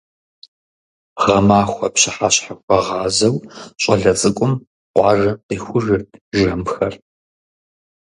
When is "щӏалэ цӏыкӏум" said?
3.81-4.53